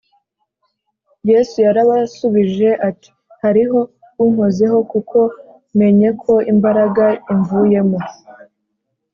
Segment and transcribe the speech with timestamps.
[1.31, 3.09] yesu yarabasubije ati:
[3.41, 3.79] “hariho
[4.23, 5.17] unkozeho, kuko
[5.79, 7.99] menye ko imbaraga imvuyemo